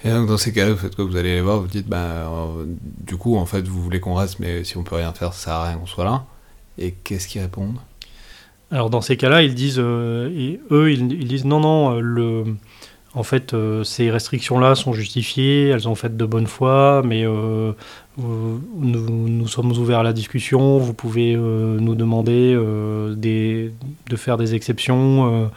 [0.03, 1.05] Et donc dans ces cas-là, vous faites quoi?
[1.05, 2.27] Vous allez les voir, vous dites, bah,
[3.05, 5.45] du coup, en fait, vous voulez qu'on reste, mais si on peut rien faire, ça
[5.45, 6.25] sert à rien qu'on soit là.
[6.77, 7.77] Et qu'est-ce qu'ils répondent?
[8.71, 12.45] Alors dans ces cas-là, ils disent, et eux, ils, disent, non, non, le,
[13.13, 17.75] en fait, ces restrictions-là sont justifiées, elles sont faites de bonne foi, mais nous,
[18.77, 22.57] nous, sommes ouverts à la discussion, vous pouvez nous demander
[23.17, 23.73] des,
[24.09, 25.51] de faire des exceptions,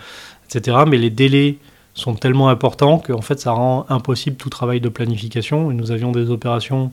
[0.49, 0.79] etc.
[0.87, 1.59] Mais les délais
[1.95, 5.71] sont tellement importants qu'en fait, ça rend impossible tout travail de planification.
[5.71, 6.91] Nous avions des opérations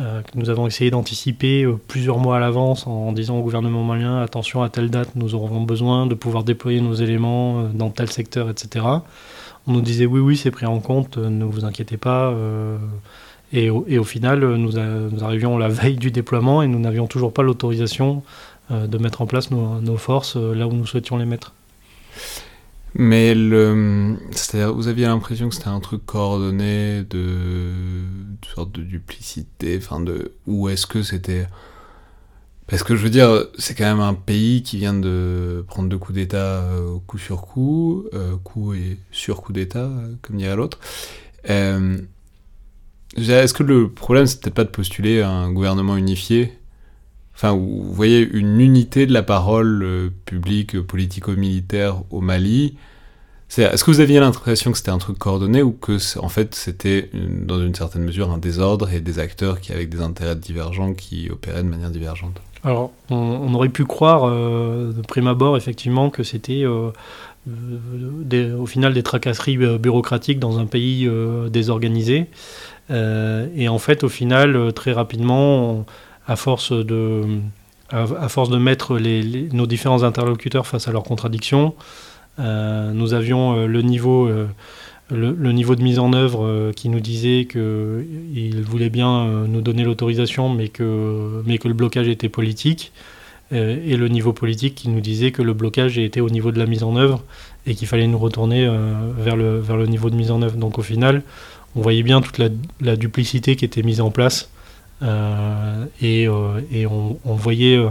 [0.00, 3.84] euh, que nous avons essayé d'anticiper euh, plusieurs mois à l'avance en, disant au gouvernement
[3.84, 7.90] malien attention à telle date nous aurons besoin de pouvoir déployer nos éléments euh, dans
[7.90, 8.86] tel secteur etc
[9.66, 12.34] on nous disait oui oui c'est pris en compte ne vous inquiétez pas
[13.52, 14.78] et au, final nous,
[15.22, 18.22] arrivions la veille du déploiement et nous n'avions toujours pas l'autorisation
[18.70, 21.52] de mettre en place nos forces là où nous souhaitions les mettre
[22.94, 27.70] mais le, c'est-à-dire, vous aviez l'impression que c'était un truc coordonné de,
[28.40, 31.46] de sorte de duplicité, enfin de, ou est-ce que c'était,
[32.66, 35.98] parce que je veux dire, c'est quand même un pays qui vient de prendre deux
[35.98, 40.78] coups d'État euh, coup sur coup, euh, coup et sur coup d'État, comme dirait l'autre.
[41.50, 41.98] Euh,
[43.16, 46.52] est-ce que le problème c'était pas de postuler un gouvernement unifié
[47.34, 52.76] Enfin, vous voyez une unité de la parole euh, publique politico-militaire au Mali.
[53.58, 57.10] Est-ce que vous aviez l'impression que c'était un truc coordonné ou que en fait c'était
[57.12, 61.28] dans une certaine mesure un désordre et des acteurs qui avec des intérêts divergents qui
[61.30, 62.40] opéraient de manière divergente?
[62.64, 66.92] Alors on, aurait pu croire euh, de prime abord effectivement que c'était euh,
[68.56, 71.06] au final des tracasseries bureaucratiques dans un pays
[71.50, 72.28] désorganisé
[72.88, 75.84] et en fait au final très rapidement
[76.26, 77.22] à force de,
[77.90, 81.74] à, force de mettre nos différents interlocuteurs face à leurs contradictions,
[82.38, 84.46] euh, nous avions euh, le niveau, euh,
[85.10, 90.48] le, niveau de mise en œuvre qui nous disait qu'il voulait bien nous donner l'autorisation,
[90.48, 92.92] mais que, mais que le blocage était politique,
[93.50, 96.64] et le niveau politique qui nous disait que le blocage était au niveau de la
[96.64, 97.22] mise en œuvre
[97.66, 98.66] et qu'il fallait nous retourner
[99.18, 100.56] vers, le, vers le niveau de mise en œuvre.
[100.56, 101.22] Donc au final,
[101.76, 102.40] on voyait bien toute
[102.80, 104.50] la, duplicité qui était mise en place
[105.02, 107.88] et, euh, et on, voyait euh,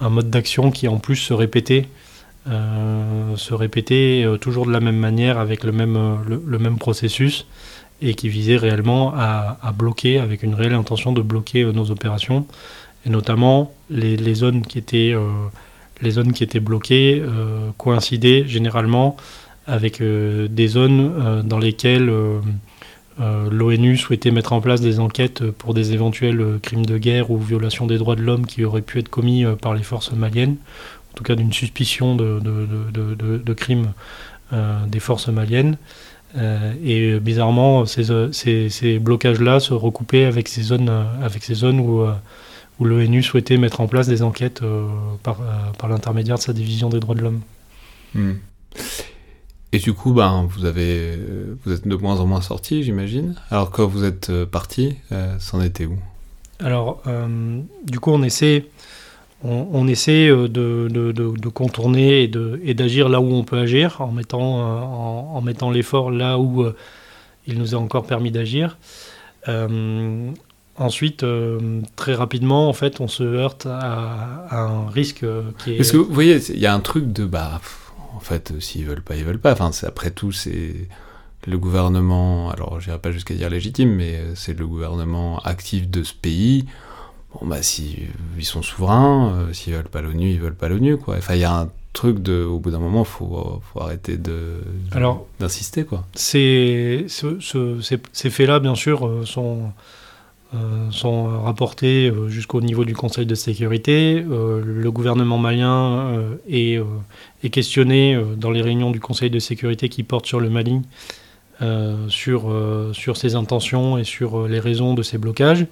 [0.00, 1.88] un mode d'action qui en plus se répétait,
[2.46, 7.46] se répétait toujours de la même manière avec le même, le, même processus
[8.02, 12.46] et qui visait réellement à, bloquer, avec une réelle intention de bloquer nos opérations,
[13.06, 15.14] et notamment les, les zones qui étaient,
[16.02, 17.22] les zones qui étaient bloquées
[17.78, 19.16] coïncidaient généralement
[19.66, 22.40] avec des zones dans lesquelles euh,
[23.18, 27.38] L'ONU souhaitait mettre en place des enquêtes pour des éventuels euh, crimes de guerre ou
[27.38, 30.56] violations des droits de l'homme qui auraient pu être commis euh, par les forces maliennes,
[31.12, 33.92] en tout cas d'une suspicion de, crimes
[34.86, 35.76] des forces maliennes.
[36.84, 40.90] et bizarrement, ces, blocages-là se recoupaient avec ces zones,
[41.22, 42.04] avec ces zones où,
[42.84, 44.60] l'ONU souhaitait mettre en place des enquêtes
[45.22, 45.38] par,
[45.78, 47.40] par l'intermédiaire de sa division des droits de l'homme.
[48.14, 48.34] Hmm.
[49.74, 51.18] Et du coup, ben, vous, avez,
[51.64, 53.34] vous êtes de moins en moins sorti, j'imagine.
[53.50, 55.98] Alors quand vous êtes euh, parti, euh, c'en était où?
[56.60, 58.66] Alors, euh, du coup, on essaie,
[59.42, 62.30] on, essaie de, de, de, contourner
[62.62, 66.64] et d'agir là où on peut agir, en mettant, en, mettant l'effort là où
[67.48, 68.78] il nous a encore permis d'agir.
[70.76, 71.26] Ensuite,
[71.96, 75.26] très rapidement, en fait, on se heurte à, un risque
[75.58, 75.76] qui est...
[75.76, 77.24] Parce que vous voyez, il y a un truc de...
[77.24, 77.60] Bah,
[78.14, 79.52] en fait, euh, s'ils veulent pas, ils veulent pas.
[79.52, 80.88] Enfin, après tout, c'est
[81.46, 86.02] le gouvernement, alors j'irai pas jusqu'à dire légitime, mais euh, c'est le gouvernement actif de
[86.02, 86.66] ce pays.
[87.32, 87.98] Bon, bah, si
[88.38, 91.16] ils sont souverains, euh, s'ils veulent pas l'ONU, ils veulent pas l'ONU, quoi.
[91.16, 94.60] Enfin, il y a un truc de, au bout d'un moment, faut, faut arrêter de,
[95.38, 96.04] d'insister, quoi.
[96.14, 99.72] Ces, ces faits-là, bien sûr, sont
[100.54, 104.24] euh, sont rapportés euh, jusqu'au niveau du Conseil de sécurité.
[104.30, 106.12] Euh, le gouvernement malien
[106.48, 106.80] est,
[107.42, 110.80] est, questionné dans les réunions du Conseil de sécurité qui portent sur le Mali,
[112.08, 115.66] sur, ses intentions et sur les raisons de ces blocages.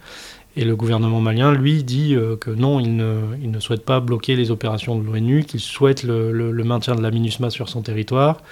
[0.56, 4.36] Et le gouvernement malien, lui, dit que non, il ne, il ne, souhaite pas bloquer
[4.36, 8.42] les opérations de l'ONU, qu'il souhaite le, le, maintien de la MINUSMA sur son territoire,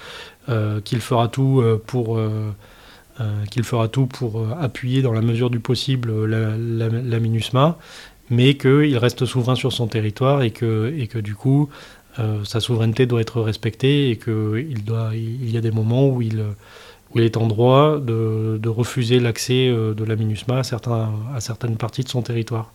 [0.84, 2.18] qu'il fera tout pour
[3.20, 7.76] euh, qu'il fera tout pour euh, appuyer dans la mesure du possible euh, la, MINUSMA,
[8.30, 11.68] mais qu'il reste souverain sur son territoire et que, et que du coup,
[12.44, 14.82] sa souveraineté doit être respectée et qu'il
[15.14, 16.40] il y a des moments où il,
[17.10, 21.40] où il est en droit de, de refuser l'accès de la MINUSMA à, certains, à
[21.40, 22.72] certaines parties de son territoire.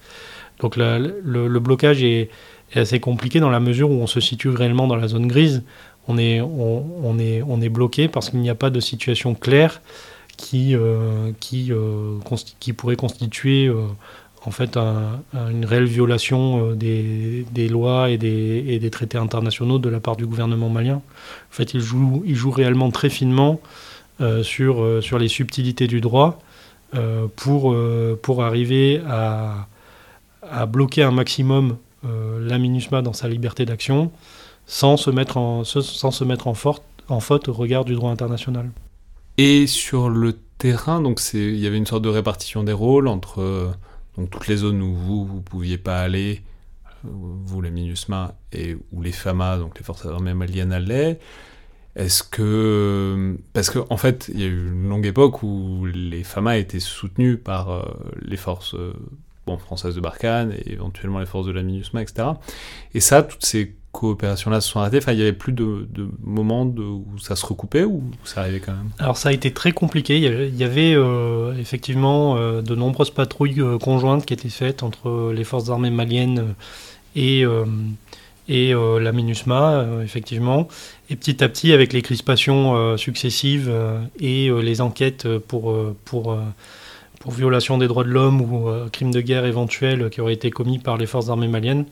[0.59, 2.29] Donc le, blocage est,
[2.73, 5.63] assez compliqué dans la mesure où on se situe réellement dans la zone grise.
[6.07, 9.81] On est, on est, on est bloqué parce qu'il n'y a pas de situation claire
[10.37, 12.19] qui, euh, euh,
[12.59, 13.87] qui pourrait constituer euh,
[14.45, 20.27] en fait une réelle violation des, lois et des, traités internationaux de la part du
[20.27, 20.97] gouvernement malien.
[20.97, 21.01] En
[21.51, 23.59] fait, il joue, il joue réellement très finement
[24.43, 26.39] sur, sur les subtilités du droit
[27.35, 27.75] pour,
[28.21, 29.67] pour arriver à,
[30.43, 34.11] à bloquer un maximum la MINUSMA dans sa liberté d'action
[34.67, 36.53] sans se mettre en, sans se mettre en
[37.19, 38.69] faute au regard du droit international.
[39.37, 43.41] Et sur le terrain, donc il y avait une sorte de répartition des rôles entre
[43.41, 43.71] euh,
[44.17, 46.41] donc toutes les zones où vous vous pouviez pas aller,
[47.03, 51.19] euh, vous les MINUSMA et où les FAMA, donc les forces armées maliennes allaient.
[51.97, 56.23] Est-ce que parce qu'en en fait il y a eu une longue époque où les
[56.23, 57.83] FAMA étaient soutenus par euh,
[58.21, 58.75] les forces
[59.59, 62.29] françaises de Barkhane et éventuellement les forces de la MINUSMA, etc.
[62.93, 65.87] Et ça, toutes ces coopérations-là se sont arrêtées Enfin, il y avait plus de,
[66.23, 68.89] moments où ça se recoupait ou ça arrivait quand même?
[68.99, 70.17] Alors, ça a été très compliqué.
[70.17, 75.31] Il y avait, euh, effectivement euh, de nombreuses patrouilles euh, conjointes qui étaient faites entre
[75.33, 76.55] les forces armées maliennes
[77.15, 77.45] et,
[78.49, 80.67] et la MINUSMA, effectivement.
[81.09, 83.73] Et petit à petit, avec les crispations successives
[84.19, 85.73] et les enquêtes pour.
[86.03, 86.37] pour
[87.21, 90.77] pour violation des droits de l'homme ou crimes de guerre éventuels qui auraient été commis
[90.77, 91.85] par les forces armées maliennes,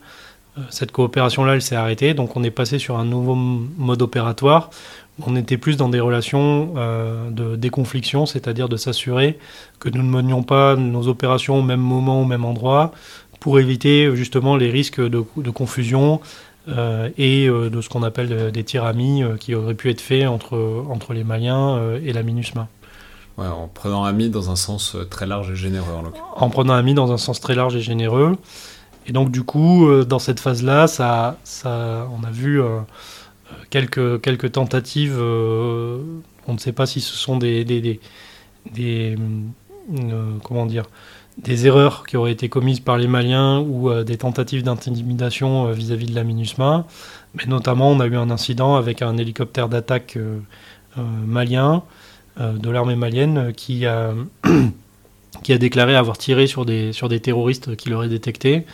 [0.70, 4.70] cette coopération-là, elle s'est arrêtée, donc on est passé sur un nouveau mode opératoire.
[5.26, 9.38] On était plus dans des relations euh, de déconfliction, c'est-à-dire de s'assurer
[9.80, 12.92] que nous ne menions pas nos opérations au même moment, au même endroit,
[13.40, 16.20] pour éviter justement les risques de, confusion
[16.68, 20.84] euh, et de ce qu'on appelle des tirs amis qui auraient pu être faits entre,
[20.88, 22.68] entre les Maliens et la MINUSMA.
[23.38, 26.32] en prenant ami dans un sens très large et généreux en l'occurrence.
[26.36, 28.36] En prenant ami dans un sens très large et généreux.
[29.06, 32.80] Et donc du coup, euh, dans cette phase-là, ça, ça, on a vu euh,
[33.70, 35.16] quelques, quelques tentatives.
[35.18, 35.98] Euh,
[36.46, 38.00] on ne sait pas si ce sont des, des,
[38.72, 39.18] des,
[40.42, 40.84] comment dire,
[41.38, 46.14] des erreurs qui auraient été commises par les Maliens ou des tentatives d'intimidation vis-à-vis de
[46.14, 46.86] la MINUSMA.
[47.34, 50.18] Mais notamment, on a eu un incident avec un hélicoptère d'attaque
[50.96, 51.82] malien
[52.38, 54.12] de l'armée malienne qui a
[55.42, 58.64] qui a déclaré avoir tiré sur des, sur des terroristes qu'il aurait détectés.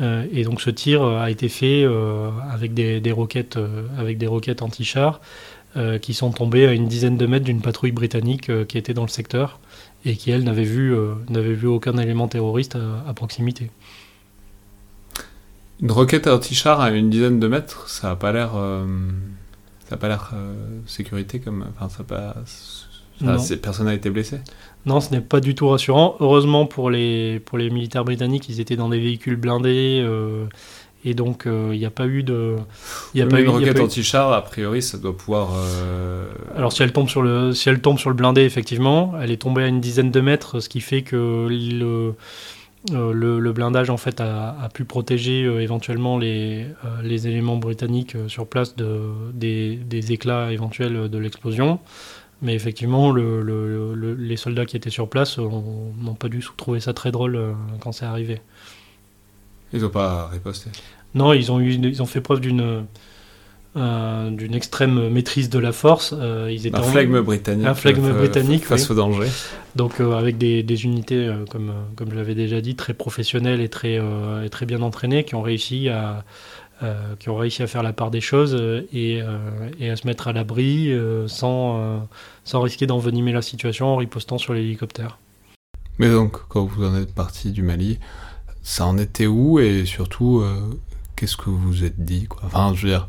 [0.00, 3.58] Euh, et donc ce tir euh, a été fait euh, avec des, des roquettes,
[3.98, 5.20] avec des roquettes anti-chars
[6.02, 9.08] qui sont tombées à une dizaine de mètres d'une patrouille britannique qui était dans le
[9.08, 9.60] secteur
[10.04, 10.92] et qui, elle, n'avait vu,
[11.28, 13.70] n'avait vu aucun élément terroriste à, proximité.
[15.80, 18.54] Une roquette anti-char à une dizaine de mètres, ça n'a pas l'air,
[19.88, 20.34] ça a pas l'air
[20.86, 22.34] sécurité comme, enfin ça pas,
[23.62, 24.40] personne n'a été blessé.
[24.86, 26.16] Non, ce n'est pas du tout rassurant.
[26.20, 30.02] Heureusement pour les, pour les militaires britanniques, ils étaient dans des véhicules blindés.
[30.02, 30.46] Euh,
[31.04, 32.56] et donc, euh, il n'y a pas eu de.
[33.14, 35.50] Y a pas une roquette anti-char, a priori, ça doit pouvoir.
[35.54, 39.30] Euh, Alors, si elle, tombe sur le, si elle tombe sur le blindé, effectivement, elle
[39.30, 42.14] est tombée à une dizaine de mètres, ce qui fait que le,
[42.90, 46.66] le, blindage, en fait, a, pu protéger éventuellement les,
[47.02, 49.00] les éléments britanniques sur place de,
[49.32, 51.78] des, des éclats éventuels de l'explosion.
[52.40, 57.10] Mais effectivement, le, les soldats qui étaient sur place n'ont pas dû trouver ça très
[57.10, 58.40] drôle euh, quand c'est arrivé.
[59.72, 60.70] Ils n'ont pas riposté
[61.14, 62.86] Non, ils ont, eu, ils ont fait preuve d'une
[63.76, 66.14] euh, d'une extrême maîtrise de la force.
[66.16, 67.66] Euh, ils étaient un flegme britannique.
[67.66, 69.28] Un flegme britannique, face au danger.
[69.74, 74.00] Donc avec des, des unités, comme, comme je l'avais déjà dit, très professionnelles et très,
[74.44, 76.24] et très bien entraînées, qui ont réussi à
[76.80, 79.96] euh, qui ont réussi à faire la part des choses euh, et, euh, et à
[79.96, 80.92] se mettre à l'abri
[81.26, 82.08] sans,
[82.44, 85.18] sans risquer d'envenimer la situation en ripostant sur l'hélicoptère.
[85.98, 87.98] Mais donc, quand vous en êtes parti du Mali,
[88.62, 90.44] ça en était où et surtout,
[91.16, 92.42] qu'est-ce que vous vous êtes dit quoi?
[92.44, 93.08] Enfin, je veux dire,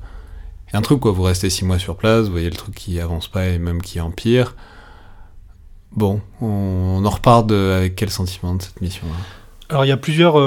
[0.68, 2.56] il y a un truc quoi, vous restez six mois sur place, vous voyez le
[2.56, 4.56] truc qui avance pas et même qui empire.
[5.92, 9.16] Bon, on, en repart avec quel sentiment de cette mission-là
[9.70, 10.38] Alors, il y a plusieurs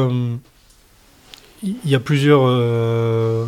[1.62, 3.46] il y a plusieurs euh,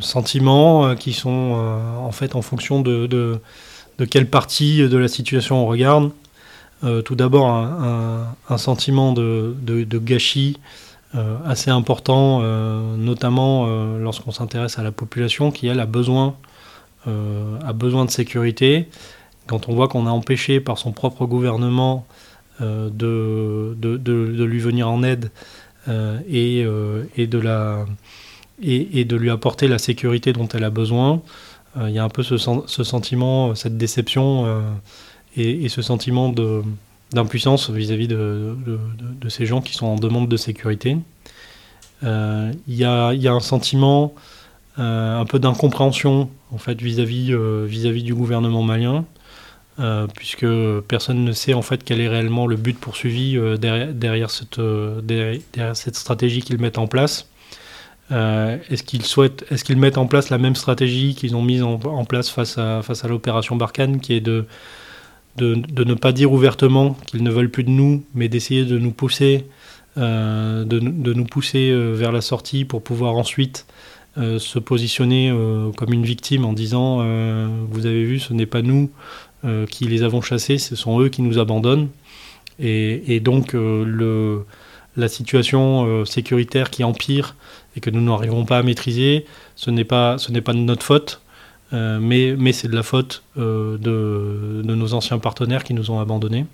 [0.00, 5.08] sentiments euh, qui sont euh, en fait en fonction de, de, quelle partie de la
[5.08, 6.10] situation on regarde.
[7.04, 10.60] tout d'abord, un, sentiment de, de gâchis
[11.46, 12.42] assez important,
[12.98, 16.36] notamment lorsqu'on s'intéresse à la population qui, elle, a besoin,
[17.06, 18.90] a besoin de sécurité.
[19.46, 22.06] Quand on voit qu'on a empêché par son propre gouvernement
[22.60, 23.74] de,
[24.44, 25.30] lui venir en aide,
[25.88, 31.22] et, euh, et, de lui apporter la sécurité dont elle a besoin.
[31.76, 34.62] Euh, il y a un peu ce, sentiment, cette déception
[35.36, 36.32] et, ce sentiment
[37.12, 38.56] d'impuissance vis-à-vis de,
[39.28, 40.96] ces gens qui sont en demande de sécurité.
[42.02, 44.14] Il y, a, un sentiment
[44.76, 49.04] un peu d'incompréhension en fait vis-à-vis du gouvernement malien
[49.78, 50.46] euh, puisque
[50.88, 55.02] personne ne sait en fait quel est réellement le but poursuivi euh, derrière, cette, euh,
[55.02, 57.28] derrière, cette, stratégie qu'ils mettent en place.
[58.10, 62.04] est-ce qu'ils souhaitent, est-ce qu'ils mettent en place la même stratégie qu'ils ont mise en,
[62.06, 64.46] place face à, l'opération Barkhane, qui est de,
[65.38, 69.44] ne pas dire ouvertement qu'ils ne veulent plus de nous, mais d'essayer de nous pousser,
[69.96, 73.66] de, nous pousser vers la sortie pour pouvoir ensuite
[74.16, 75.30] se positionner
[75.76, 77.04] comme une victime en disant
[77.68, 78.88] vous avez vu, ce n'est pas nous
[79.70, 81.88] qui les avons chassés, ce sont eux qui nous abandonnent.
[82.58, 84.44] Et, donc le,
[84.96, 87.36] la situation sécuritaire qui empire
[87.76, 91.20] et que nous n'arrivons pas à maîtriser, ce n'est pas, ce n'est pas notre faute,
[91.72, 96.46] euh, mais, c'est de la faute euh, de, nos anciens partenaires qui nous ont abandonnés.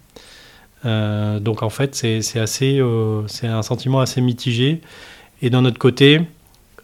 [0.84, 2.38] Euh, donc en fait, c'est
[3.44, 4.80] un sentiment assez mitigé.
[5.42, 6.22] Et d'un autre côté,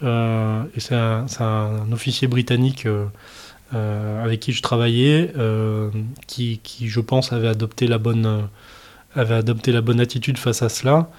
[0.01, 2.87] c'est un, officier britannique
[3.73, 5.33] avec qui je travaillais,
[6.27, 8.49] qui, qui, je pense, avait adopté la bonne,
[9.15, 11.11] avait adopté la bonne attitude face à cela.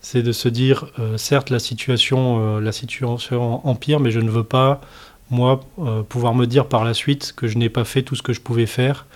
[0.00, 4.30] C'est de se dire, euh, certes, la situation, euh, la situation empire, mais je ne
[4.30, 4.80] veux pas,
[5.30, 8.22] moi, euh, pouvoir me dire par la suite que je n'ai pas fait tout ce
[8.22, 9.06] que je pouvais faire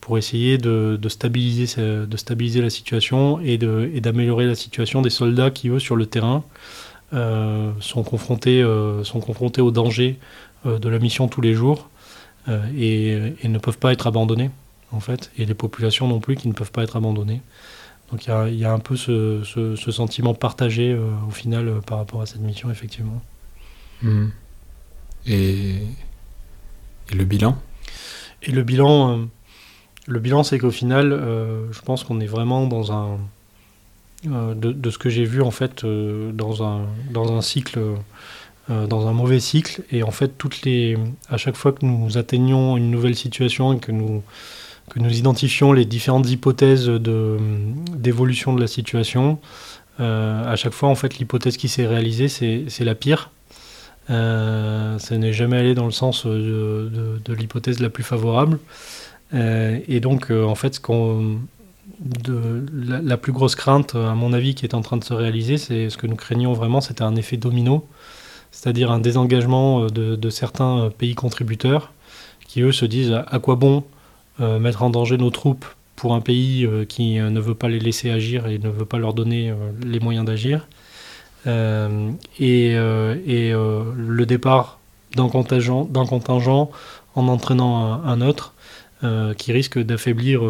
[0.00, 5.68] pour essayer de, stabiliser, de stabiliser la situation et d'améliorer la situation des soldats qui,
[5.68, 6.44] eux, sur le terrain,
[7.12, 8.64] sont, confrontés,
[9.02, 10.18] sont confrontés au danger
[10.64, 11.90] de la mission tous les jours
[12.76, 14.50] et, et, ne peuvent pas être abandonnés,
[14.92, 17.42] en fait, et les populations non plus qui ne peuvent pas être abandonnées.
[18.10, 22.22] Donc il y, a, un peu ce, sentiment partagé euh, au final euh, par rapport
[22.22, 23.20] à cette mission, effectivement.
[24.02, 24.28] Hmm.
[25.26, 25.82] Et,
[27.14, 27.58] le bilan?
[28.42, 29.24] Et le bilan, euh,
[30.06, 31.10] le bilan c'est qu'au final,
[31.70, 33.18] je pense qu'on est vraiment dans un...
[34.24, 37.78] De, ce que j'ai vu en fait dans, un, dans un cycle
[38.68, 40.98] dans un mauvais cycle et en fait toutes les
[41.30, 44.22] à chaque fois que nous atteignons une nouvelle situation et que nous
[44.88, 49.38] que nous identifions les différentes hypothèses d'évolution de, la situation.
[50.00, 53.30] Euh, à chaque fois, en fait, l'hypothèse qui s'est réalisée, c'est la pire.
[54.10, 58.58] Euh, ça n'est jamais allé dans le sens de, l'hypothèse la plus favorable.
[59.34, 60.80] Euh, et donc, en fait,
[62.72, 65.58] la, la, plus grosse crainte, à mon avis, qui est en train de se réaliser,
[65.58, 67.86] c'est ce que nous craignons vraiment, c'était un effet domino,
[68.50, 71.92] c'est-à-dire un désengagement de, certains pays contributeurs
[72.46, 73.84] qui, eux, se disent à quoi bon
[74.40, 75.64] euh, mettre en danger nos troupes
[75.96, 78.84] pour un pays euh, qui euh, ne veut pas les laisser agir et ne veut
[78.84, 79.52] pas leur donner
[79.84, 80.68] les moyens d'agir.
[81.46, 84.78] et, le départ
[85.16, 86.70] d'un contingent, contingent,
[87.16, 88.54] en entraînant un, autre
[89.36, 90.42] qui risque d'affaiblir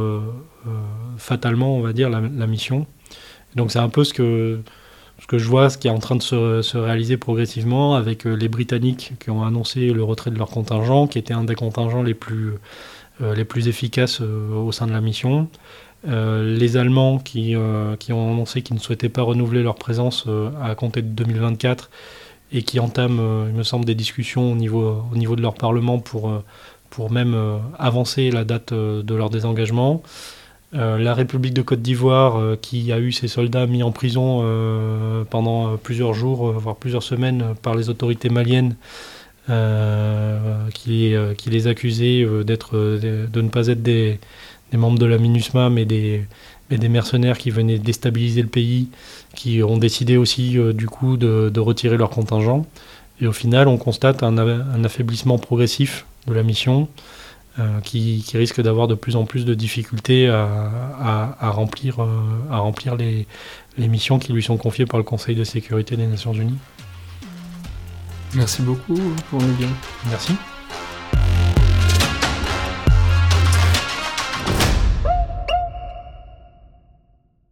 [1.16, 2.86] fatalement, on va dire, la, mission.
[3.54, 4.60] Donc c'est un peu ce que,
[5.20, 8.24] ce que je vois, ce qui est en train de se, se, réaliser progressivement avec
[8.24, 12.02] les Britanniques qui ont annoncé le retrait de leur contingent, qui était un des contingents
[12.02, 12.54] les plus
[13.20, 13.34] euh,
[13.66, 15.48] efficaces euh, au sein de la mission.
[16.06, 17.96] Euh, les Allemands qui, ont
[18.32, 20.26] annoncé qu'ils ne souhaitaient pas renouveler leur présence
[20.62, 21.90] à compter de 2024
[22.52, 25.98] et qui entament, il me semble, des discussions au niveau, au niveau de leur Parlement
[25.98, 27.36] pour même
[27.78, 30.02] avancer la date de leur désengagement.
[30.72, 34.44] La République de Côte d'Ivoire, qui a eu ses soldats mis en prison
[35.30, 38.76] pendant plusieurs jours, voire plusieurs semaines par les autorités maliennes,
[39.50, 44.18] euh, qui, euh, les accusait euh, d'être, de ne pas être des,
[44.74, 46.26] membres de la MINUSMA, mais des,
[46.70, 48.88] mercenaires qui venaient déstabiliser le pays,
[49.34, 52.66] qui ont décidé aussi du coup de, retirer leur contingent.
[53.22, 56.86] Et au final, on constate un affaiblissement progressif de la mission,
[57.82, 61.98] qui, qui, risque d'avoir de plus en plus de difficultés à, à, remplir,
[62.50, 63.26] à remplir les,
[63.76, 66.58] les missions qui lui sont confiées par le Conseil de sécurité des Nations Unies.
[68.34, 68.98] Merci beaucoup
[69.30, 69.68] pour le bien.
[70.08, 70.34] Merci.